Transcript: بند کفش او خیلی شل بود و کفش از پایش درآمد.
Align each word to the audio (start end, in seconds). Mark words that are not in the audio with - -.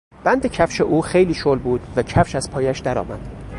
بند 0.23 0.45
کفش 0.47 0.81
او 0.81 1.01
خیلی 1.01 1.33
شل 1.33 1.59
بود 1.59 1.81
و 1.95 2.01
کفش 2.03 2.35
از 2.35 2.51
پایش 2.51 2.79
درآمد. 2.79 3.43